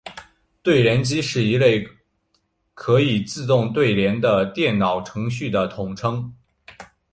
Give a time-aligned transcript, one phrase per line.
[0.63, 1.87] 对联机是一类
[2.73, 6.33] 可以自动对对联的电脑程序的统称。